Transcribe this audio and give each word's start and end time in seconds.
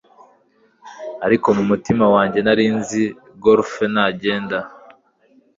ariko 1.25 1.47
mumutima 1.57 2.05
wanjye 2.13 2.39
nari 2.45 2.65
nzi, 2.77 3.03
golf 3.43 3.71
nagenda 3.93 4.59